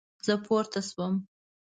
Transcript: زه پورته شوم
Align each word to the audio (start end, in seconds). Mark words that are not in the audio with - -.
زه 0.25 0.33
پورته 0.45 0.79
شوم 0.87 1.13